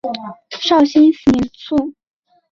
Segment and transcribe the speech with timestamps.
[0.59, 1.93] 绍兴四年卒。